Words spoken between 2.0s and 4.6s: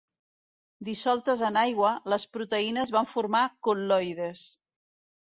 les proteïnes van formar col·loides.